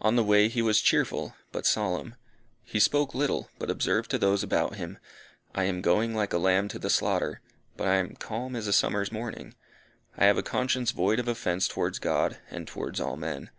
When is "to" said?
4.12-4.16, 6.68-6.78